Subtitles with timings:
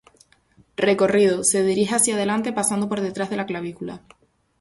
[0.77, 4.01] Recorrido: se dirige hacia delante pasando por detrás de la clavícula.